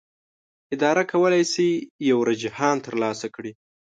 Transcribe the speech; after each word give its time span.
اداره 0.75 1.03
کولی 1.11 1.43
شي 1.53 1.67
یو 2.09 2.17
رجحان 2.29 2.75
ترلاسه 2.85 3.27
کړي. 3.35 3.51